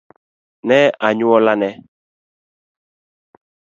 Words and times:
ne 0.67 0.79
anyuolane 1.07 1.69